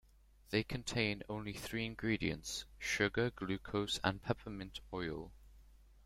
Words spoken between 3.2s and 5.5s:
glucose, and peppermint oil.